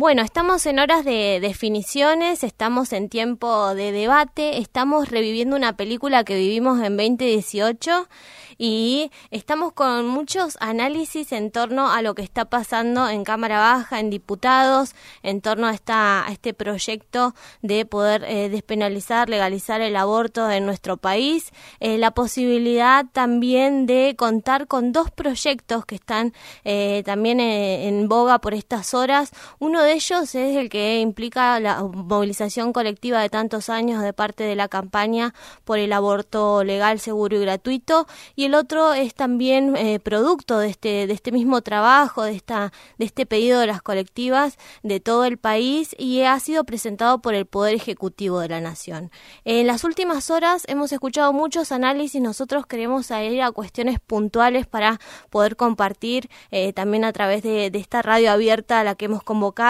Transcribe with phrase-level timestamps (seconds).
[0.00, 6.22] Bueno, estamos en horas de definiciones, estamos en tiempo de debate, estamos reviviendo una película
[6.22, 8.06] que vivimos en 2018
[8.58, 13.98] y estamos con muchos análisis en torno a lo que está pasando en Cámara Baja,
[13.98, 20.48] en diputados, en torno a, esta, este proyecto de poder eh, despenalizar, legalizar el aborto
[20.48, 26.34] en nuestro país, eh, la posibilidad también de contar con dos proyectos que están
[26.64, 29.32] eh, también en boga por estas horas.
[29.58, 34.44] Uno de ellos es el que implica la movilización colectiva de tantos años de parte
[34.44, 38.06] de la campaña por el aborto legal, seguro y gratuito.
[38.36, 42.72] Y el otro es también eh, producto de este, de este mismo trabajo, de, esta,
[42.98, 47.34] de este pedido de las colectivas de todo el país y ha sido presentado por
[47.34, 49.10] el Poder Ejecutivo de la Nación.
[49.44, 54.98] En las últimas horas hemos escuchado muchos análisis, nosotros queremos ir a cuestiones puntuales para
[55.30, 59.22] poder compartir eh, también a través de, de esta radio abierta a la que hemos
[59.22, 59.67] convocado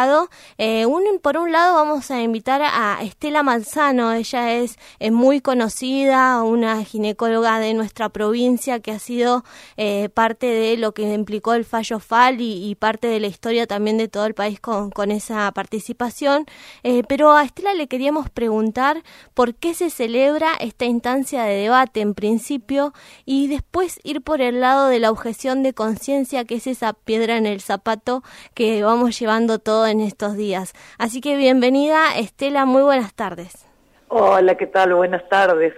[0.59, 0.87] eh,
[1.23, 4.79] por un lado vamos a invitar a Estela Manzano, ella es,
[5.11, 9.45] muy conocida, una ginecóloga de nuestra provincia que ha sido
[9.77, 13.99] eh, parte de lo que implicó el fallo FAL y, parte de la historia también
[13.99, 16.47] de todo el país con, esa participación.
[16.83, 19.03] Eh, pero a Estela le queríamos preguntar
[19.35, 22.93] por qué se celebra esta instancia de debate en principio
[23.25, 27.37] y después ir por el lado de la objeción de conciencia, que es esa piedra
[27.37, 28.23] en el zapato
[28.55, 30.73] que vamos llevando todo en estos días.
[30.99, 33.67] Así que bienvenida, Estela, muy buenas tardes.
[34.09, 34.95] Hola, ¿qué tal?
[34.95, 35.75] Buenas tardes.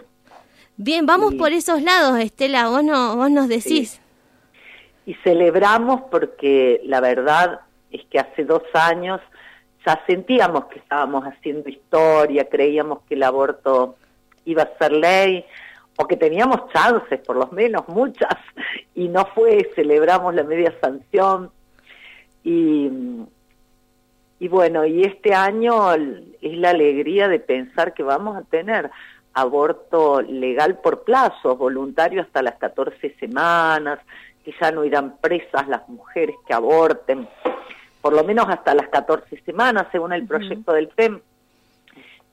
[0.76, 4.00] Bien, vamos por esos lados, Estela, vos, no, vos nos decís.
[5.06, 9.20] Y celebramos porque la verdad es que hace dos años
[9.84, 13.96] ya sentíamos que estábamos haciendo historia, creíamos que el aborto
[14.44, 15.44] iba a ser ley
[15.96, 18.36] o que teníamos chances, por lo menos muchas,
[18.94, 21.50] y no fue, celebramos la media sanción
[22.42, 22.90] y
[24.40, 28.90] y bueno, y este año es la alegría de pensar que vamos a tener
[29.34, 33.98] aborto legal por plazos, voluntario hasta las 14 semanas,
[34.42, 37.28] que ya no irán presas las mujeres que aborten,
[38.00, 41.20] por lo menos hasta las 14 semanas, según el proyecto del PEM,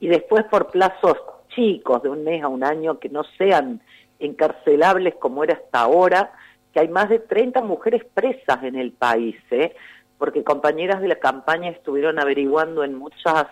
[0.00, 1.18] y después por plazos
[1.54, 3.82] chicos, de un mes a un año, que no sean
[4.18, 6.32] encarcelables como era hasta ahora,
[6.72, 9.74] que hay más de 30 mujeres presas en el país, ¿eh?
[10.18, 13.46] Porque compañeras de la campaña estuvieron averiguando en muchas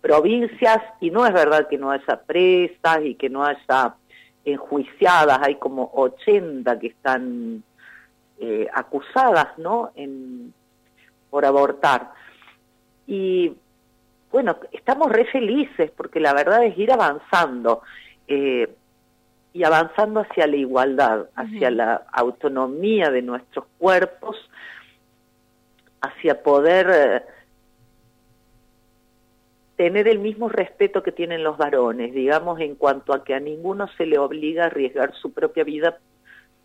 [0.00, 3.94] provincias y no es verdad que no haya presas y que no haya
[4.44, 7.64] enjuiciadas, hay como 80 que están
[8.38, 9.90] eh, acusadas, ¿no?
[9.96, 10.54] En,
[11.30, 12.12] por abortar.
[13.06, 13.52] Y
[14.30, 17.82] bueno, estamos re felices porque la verdad es ir avanzando
[18.28, 18.72] eh,
[19.52, 24.36] y avanzando hacia la igualdad, hacia la autonomía de nuestros cuerpos,
[26.06, 27.22] hacia poder eh,
[29.76, 33.88] tener el mismo respeto que tienen los varones, digamos, en cuanto a que a ninguno
[33.96, 35.98] se le obliga a arriesgar su propia vida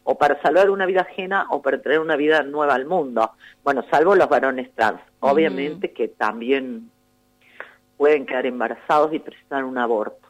[0.03, 3.31] o para salvar una vida ajena o para traer una vida nueva al mundo.
[3.63, 6.89] Bueno, salvo los varones trans, obviamente que también
[7.97, 10.27] pueden quedar embarazados y presentar un aborto.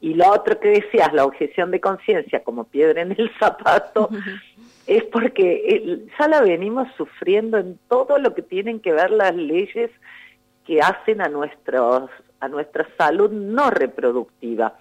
[0.00, 4.08] Y lo otro que decías, la objeción de conciencia como piedra en el zapato,
[4.86, 9.34] es porque eh, ya la venimos sufriendo en todo lo que tienen que ver las
[9.34, 9.90] leyes
[10.66, 12.10] que hacen a, nuestros,
[12.40, 14.78] a nuestra salud no reproductiva.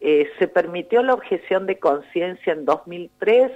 [0.00, 3.52] Eh, se permitió la objeción de conciencia en 2003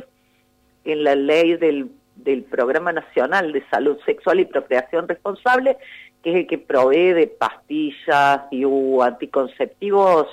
[0.84, 5.77] en la ley del, del Programa Nacional de Salud Sexual y Procreación Responsable,
[6.22, 8.65] que es el que provee de pastillas y
[9.03, 10.27] anticonceptivos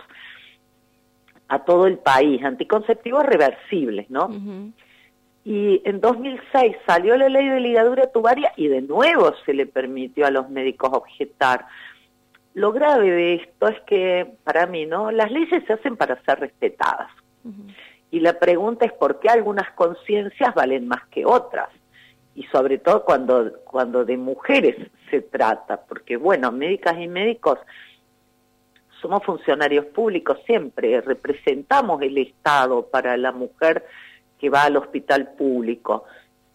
[1.50, 4.30] a todo el país, anticonceptivos reversibles, ¿no?
[5.50, 10.26] Y en 2006 salió la ley de ligadura tubaria y de nuevo se le permitió
[10.26, 11.68] a los médicos objetar.
[12.54, 15.10] Lo grave de esto es que, para mí, ¿no?
[15.10, 17.10] Las leyes se hacen para ser respetadas.
[18.12, 21.70] Y la pregunta es por qué algunas conciencias valen más que otras.
[22.36, 24.76] Y sobre todo cuando, cuando de mujeres
[25.10, 27.58] se trata, porque bueno, médicas y médicos
[29.02, 33.86] somos funcionarios públicos siempre, representamos el Estado para la mujer
[34.40, 36.06] que va al hospital público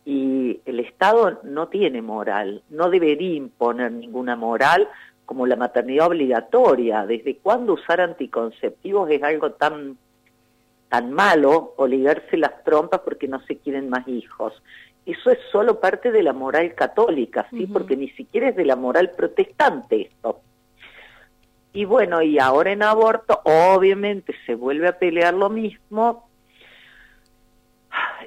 [0.05, 4.89] y el Estado no tiene moral, no debería imponer ninguna moral
[5.25, 7.07] como la maternidad obligatoria.
[7.07, 9.97] ¿Desde cuándo usar anticonceptivos es algo tan
[10.89, 14.61] tan malo o ligarse las trompas porque no se quieren más hijos?
[15.07, 17.67] Eso es solo parte de la moral católica, ¿sí?
[17.67, 20.41] Porque ni siquiera es de la moral protestante esto.
[21.73, 26.29] Y bueno, y ahora en aborto, obviamente se vuelve a pelear lo mismo,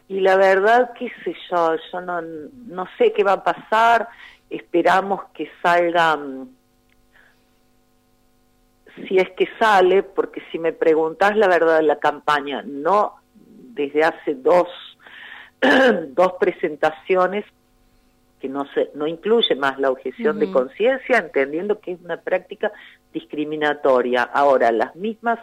[0.07, 4.07] y la verdad, qué sé yo, yo no, no sé qué va a pasar
[4.49, 6.49] esperamos que salga, mm,
[9.07, 14.03] si es que sale, porque si me preguntas la verdad de la campaña, no desde
[14.03, 14.69] hace dos,
[16.09, 17.45] dos presentaciones
[18.39, 22.71] que no se no incluye más la objeción de conciencia, entendiendo que es una práctica
[23.11, 24.23] discriminatoria.
[24.23, 25.39] Ahora, las mismas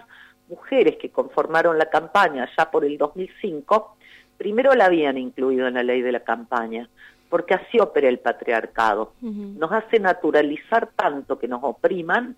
[0.49, 3.97] mujeres que conformaron la campaña ya por el 2005,
[4.43, 6.89] primero la habían incluido en la ley de la campaña,
[7.29, 9.13] porque así opera el patriarcado.
[9.21, 12.35] Nos hace naturalizar tanto que nos opriman,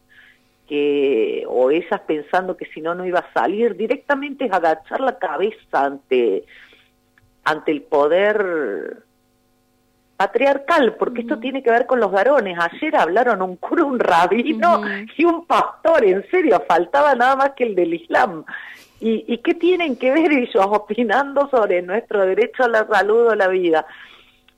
[0.69, 5.19] que o ellas pensando que si no no iba a salir, directamente es agachar la
[5.19, 6.45] cabeza ante,
[7.43, 8.99] ante el poder
[10.19, 12.59] patriarcal, porque esto tiene que ver con los varones.
[12.61, 14.83] Ayer hablaron un cura, un rabino
[15.17, 18.45] y un pastor, en serio, faltaba nada más que el del Islam.
[19.01, 23.35] ¿Y, ¿Y qué tienen que ver ellos opinando sobre nuestro derecho a la salud o
[23.35, 23.87] la vida?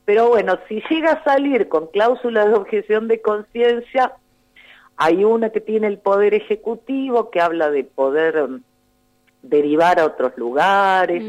[0.04, 4.12] Pero bueno, si llega a salir con cláusulas de objeción de conciencia,
[4.96, 8.60] hay una que tiene el poder ejecutivo que habla de poder um,
[9.42, 11.22] derivar a otros lugares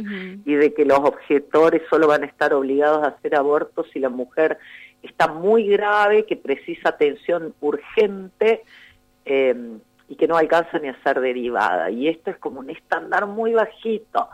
[0.46, 4.10] y de que los objetores solo van a estar obligados a hacer abortos si la
[4.10, 4.58] mujer
[5.04, 8.64] está muy grave, que precisa atención urgente
[9.26, 11.90] em, y que no alcanza ni a ser derivada.
[11.90, 14.30] Y esto es como un estándar muy bajito.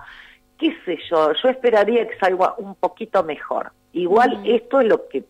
[0.58, 1.34] ¿Qué sé yo?
[1.34, 3.72] Yo esperaría que salga un poquito mejor.
[3.94, 5.24] Igual esto es lo que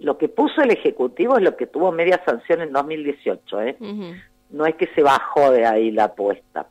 [0.00, 3.76] lo que puso el Ejecutivo es lo que tuvo media sanción en 2018, ¿eh?
[4.50, 6.66] No es que se bajó de ahí la apuesta.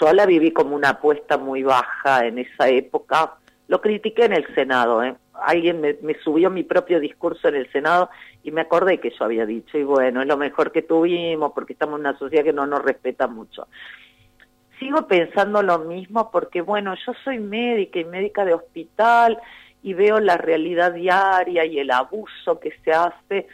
[0.00, 3.34] Yo la viví como una apuesta muy baja en esa época.
[3.72, 5.14] Lo critiqué en el Senado, ¿eh?
[5.32, 8.10] Alguien me, me subió mi propio discurso en el Senado
[8.42, 11.72] y me acordé que yo había dicho, y bueno, es lo mejor que tuvimos porque
[11.72, 13.66] estamos en una sociedad que no nos respeta mucho
[14.78, 19.38] sigo pensando lo mismo porque, bueno, yo soy médica y médica de hospital
[19.82, 23.46] y veo la realidad diaria y el abuso que se hace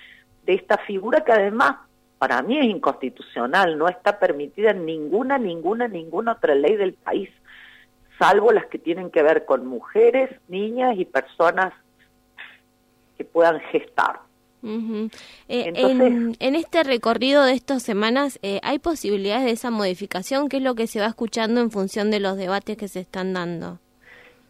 [0.44, 1.76] de esta figura que además
[2.18, 7.30] para mí es inconstitucional, no está permitida en ninguna, ninguna, ninguna otra ley del país,
[8.18, 11.72] salvo las que tienen que ver con mujeres, niñas y personas
[13.16, 14.20] que puedan gestar.
[14.60, 20.48] Eh, en, este recorrido de estas semanas, eh, ¿hay posibilidades de esa modificación?
[20.48, 23.32] ¿Qué es lo que se va escuchando en función de los debates que se están
[23.34, 23.78] dando?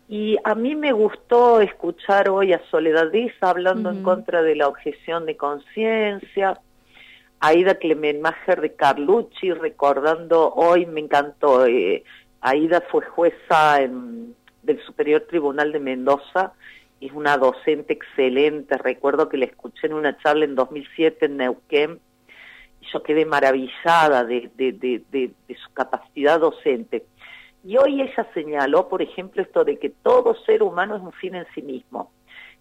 [0.08, 4.66] Y a mí me gustó escuchar hoy a Soledad Díaz hablando en contra de la
[4.66, 6.58] objeción de conciencia,
[7.40, 12.04] a Aida Clemenmacher de Carlucci recordando hoy, me encantó, eh,
[12.40, 13.78] Aida fue jueza
[14.62, 16.52] del Superior Tribunal de Mendoza,
[17.00, 22.00] es una docente excelente, recuerdo que la escuché en una charla en 2007 en Neuquén,
[22.80, 27.04] y yo quedé maravillada de su capacidad docente
[27.64, 31.34] y hoy ella señaló, por ejemplo, esto de que todo ser humano es un fin
[31.34, 32.10] en sí mismo,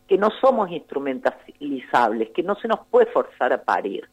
[0.07, 4.09] que no somos instrumentalizables, que no se nos puede forzar a parir.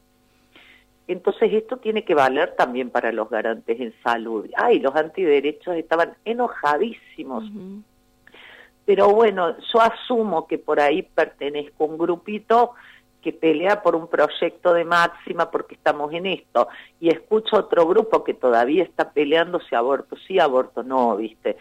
[1.07, 4.49] Entonces esto tiene que valer también para los garantes en salud.
[4.55, 7.43] Ay, los antiderechos estaban enojadísimos.
[8.85, 12.73] Pero bueno, yo asumo que por ahí pertenezco a un grupito
[13.21, 16.67] que pelea por un proyecto de máxima porque estamos en esto.
[16.99, 21.57] Y escucho otro grupo que todavía está peleando si aborto sí, aborto no, ¿viste?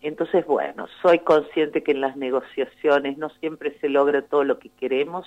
[0.00, 4.70] Entonces, bueno, soy consciente que en las negociaciones no siempre se logra todo lo que
[4.70, 5.26] queremos.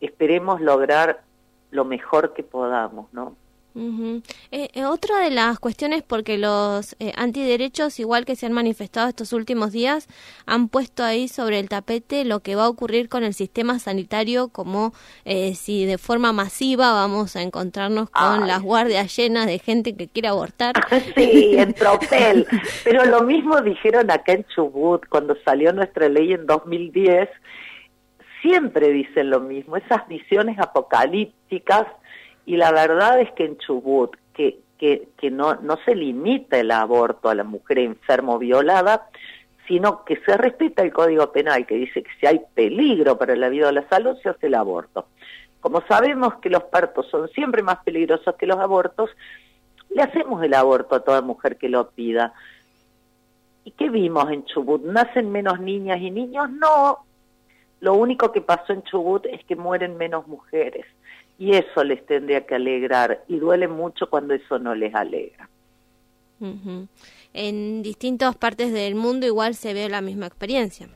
[0.00, 1.22] Esperemos lograr
[1.72, 3.34] lo mejor que podamos, ¿no?
[3.74, 9.08] Eh, eh, otra de las cuestiones, porque los eh, antiderechos, igual que se han manifestado
[9.08, 10.08] estos últimos días,
[10.44, 14.48] han puesto ahí sobre el tapete lo que va a ocurrir con el sistema sanitario,
[14.48, 14.92] como
[15.54, 20.28] si de forma masiva vamos a encontrarnos con las guardias llenas de gente que quiere
[20.28, 20.74] abortar.
[21.16, 22.46] sí, en tropel.
[22.84, 27.28] Pero lo mismo dijeron acá en Chubut cuando salió nuestra ley en 2010.
[28.42, 31.86] Siempre dicen lo mismo, esas visiones apocalípticas
[32.44, 36.72] y la verdad es que en Chubut, que, que, que no, no se limita el
[36.72, 39.08] aborto a la mujer enferma o violada,
[39.68, 43.48] sino que se respeta el Código Penal que dice que si hay peligro para la
[43.48, 45.06] vida o la salud se hace el aborto.
[45.60, 49.10] Como sabemos que los partos son siempre más peligrosos que los abortos,
[49.94, 52.32] le hacemos el aborto a toda mujer que lo pida.
[53.64, 54.82] ¿Y qué vimos en Chubut?
[54.82, 56.50] ¿Nacen menos niñas y niños?
[56.50, 57.06] No.
[57.82, 60.86] Lo único que pasó en Chubut es que mueren menos mujeres
[61.36, 65.48] y eso les tendría que alegrar y duele mucho cuando eso no les alegra.
[67.34, 70.88] En distintas partes del mundo igual se ve la misma experiencia.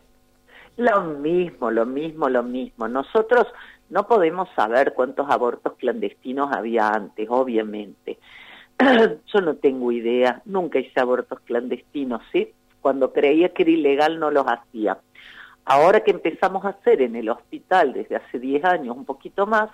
[0.77, 2.87] Lo mismo, lo mismo, lo mismo.
[2.87, 3.49] Nosotros
[3.91, 8.17] no podemos saber cuántos abortos clandestinos había antes, obviamente.
[8.79, 12.53] Yo no tengo idea, nunca hice abortos clandestinos, ¿sí?
[12.81, 14.99] Cuando creía que era ilegal no los hacía.
[15.69, 19.69] Ahora que empezamos a hacer en el hospital desde hace 10 años, un poquito más,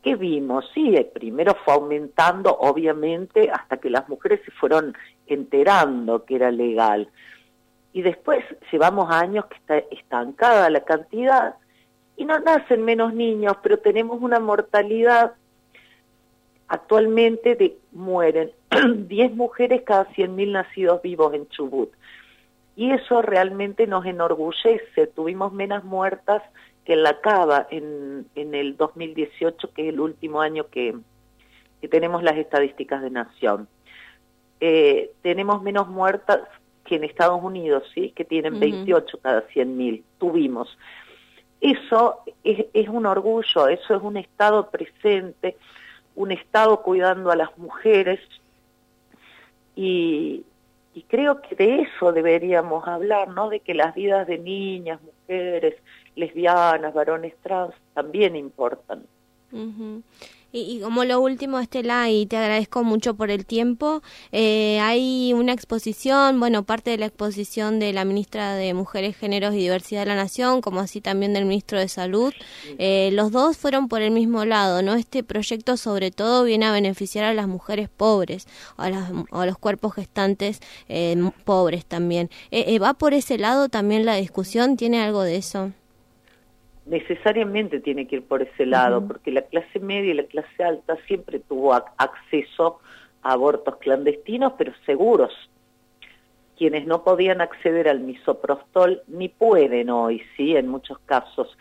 [0.00, 0.64] ¿qué vimos?
[0.72, 4.94] Sí, eh, primero fue aumentando, obviamente, hasta que las mujeres se fueron
[5.26, 7.08] enterando que era legal.
[7.92, 11.56] Y después llevamos años que está estancada la cantidad
[12.16, 15.32] y no nacen menos niños, pero tenemos una mortalidad
[16.68, 18.52] actualmente de mueren
[19.08, 21.90] 10 mujeres cada 100.000 nacidos vivos en Chubut.
[22.76, 25.06] Y eso realmente nos enorgullece.
[25.06, 26.42] Tuvimos menos muertas
[26.84, 30.94] que en la Cava en, en el 2018, que es el último año que,
[31.80, 33.68] que tenemos las estadísticas de Nación.
[34.60, 36.40] Eh, tenemos menos muertas
[36.84, 38.10] que en Estados Unidos, ¿sí?
[38.10, 40.02] que tienen 28 cada 100.000.
[40.18, 40.76] Tuvimos.
[41.60, 45.56] Eso es, es un orgullo, eso es un Estado presente,
[46.14, 48.20] un Estado cuidando a las mujeres
[49.74, 50.44] y,
[50.94, 53.48] y creo que de eso deberíamos hablar, ¿no?
[53.48, 55.74] De que las vidas de niñas, mujeres,
[56.14, 59.04] lesbianas, varones trans también importan.
[60.56, 65.52] Y, como lo último, Estela, y te agradezco mucho por el tiempo, eh, hay una
[65.52, 70.06] exposición, bueno, parte de la exposición de la ministra de Mujeres, Géneros y Diversidad de
[70.06, 72.32] la Nación, como así también del ministro de Salud.
[72.78, 74.94] Eh, los dos fueron por el mismo lado, ¿no?
[74.94, 78.46] Este proyecto sobre todo viene a beneficiar a las mujeres pobres,
[78.76, 82.30] a, las, a los cuerpos gestantes eh, pobres también.
[82.80, 84.76] ¿Va por ese lado también la discusión?
[84.76, 85.72] ¿Tiene algo de eso?
[86.86, 90.96] Necesariamente tiene que ir por ese lado, porque la clase media y la clase alta
[91.06, 92.80] siempre tuvo acceso
[93.22, 95.32] a abortos clandestinos, pero seguros.
[96.56, 101.56] Quienes no podían acceder al misoprostol ni pueden hoy, sí, en muchos casos.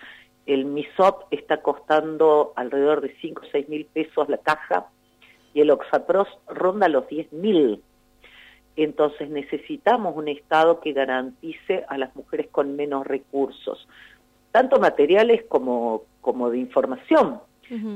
[0.45, 4.87] El misop está costando alrededor de 5 o 6 mil pesos la caja
[5.53, 7.81] y el oxapros ronda los 10 mil.
[8.75, 13.87] Entonces necesitamos un Estado que garantice a las mujeres con menos recursos
[14.53, 17.39] tanto materiales como, como de información,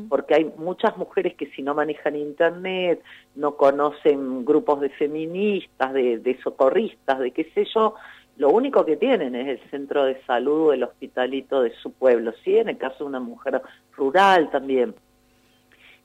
[0.10, 3.00] porque hay muchas mujeres que si no manejan internet,
[3.36, 7.94] no conocen grupos de feministas, de, de socorristas, de qué sé yo,
[8.38, 12.34] lo único que tienen es el centro de salud o el hospitalito de su pueblo,
[12.44, 13.62] sí, en el caso de una mujer
[13.96, 14.96] rural también.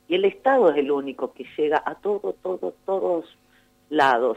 [0.09, 3.25] Y el Estado es el único que llega a todo, todo, todos
[3.89, 4.37] lados.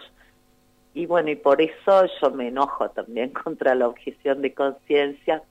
[0.94, 5.44] Y bueno, y por eso yo me enojo también contra la objeción de conciencia,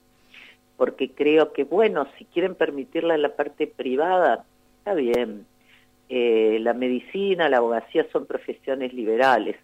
[0.77, 4.45] porque creo que, bueno, si quieren permitirla en la parte privada,
[4.79, 5.45] está bien.
[6.09, 9.55] Eh, la medicina, la abogacía son profesiones liberales,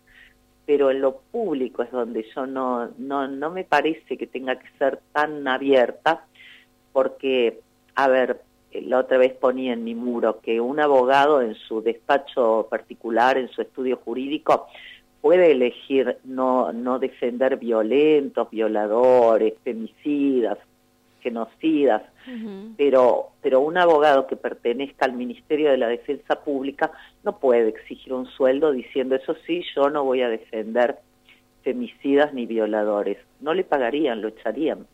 [0.66, 4.68] pero en lo público es donde yo no, no, no me parece que tenga que
[4.80, 6.26] ser tan abierta,
[6.94, 7.60] porque,
[7.96, 8.42] a ver,
[8.74, 13.50] la otra vez ponía en mi muro que un abogado en su despacho particular, en
[13.50, 14.68] su estudio jurídico,
[15.22, 20.58] puede elegir no, no defender violentos, violadores, femicidas,
[21.22, 22.04] genocidas,
[22.78, 26.92] pero, pero un abogado que pertenezca al Ministerio de la Defensa Pública
[27.24, 31.00] no puede exigir un sueldo diciendo, eso sí, yo no voy a defender
[31.64, 33.18] femicidas ni violadores.
[33.40, 34.88] No le pagarían, lo echarían.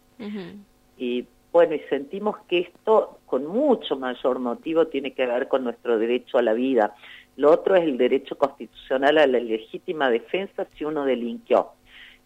[0.97, 5.97] Y bueno, y sentimos que esto con mucho mayor motivo tiene que ver con nuestro
[5.97, 6.93] derecho a la vida.
[7.35, 11.71] Lo otro es el derecho constitucional a la legítima defensa si uno delinquió.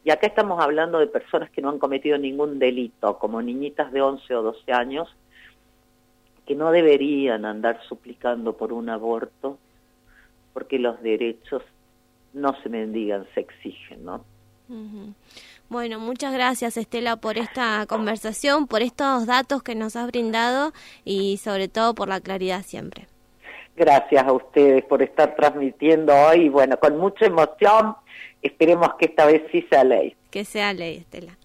[0.03, 4.01] Y acá estamos hablando de personas que no han cometido ningún delito, como niñitas de
[4.01, 5.07] 11 o 12 años,
[6.45, 9.59] que no deberían andar suplicando por un aborto,
[10.53, 11.61] porque los derechos
[12.33, 14.25] no se mendigan, se exigen, ¿no?
[15.69, 20.71] Bueno, muchas gracias Estela por esta conversación, por estos datos que nos has brindado
[21.03, 23.07] y sobre todo por la claridad siempre.
[23.75, 27.95] Gracias a ustedes por estar transmitiendo hoy, bueno, con mucha emoción
[28.41, 30.15] Esperemos que esta vez sí sea ley.
[30.29, 31.37] Que sea ley, Estela.